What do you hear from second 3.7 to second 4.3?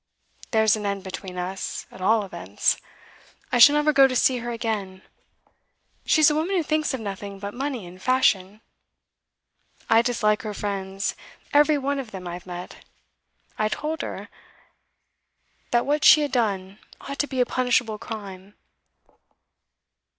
never go to